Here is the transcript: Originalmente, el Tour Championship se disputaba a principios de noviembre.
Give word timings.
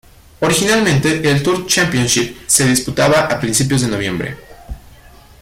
Originalmente, 0.39 1.21
el 1.29 1.43
Tour 1.43 1.67
Championship 1.67 2.35
se 2.47 2.65
disputaba 2.65 3.25
a 3.27 3.39
principios 3.39 3.81
de 3.81 3.87
noviembre. 3.87 4.35